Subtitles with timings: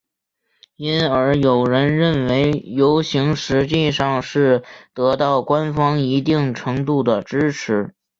[0.77, 4.63] 因而有人认为游行实际上是
[4.95, 7.93] 得到官方一定程度的支持。